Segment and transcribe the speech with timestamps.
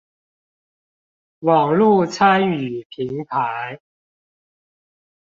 [1.41, 3.79] 網路參與平台